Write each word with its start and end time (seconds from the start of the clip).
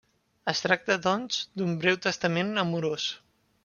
Es 0.51 0.61
tracta, 0.67 0.97
doncs, 1.03 1.39
d'un 1.61 1.79
breu 1.85 2.03
testament 2.09 2.53
amorós. 2.67 3.11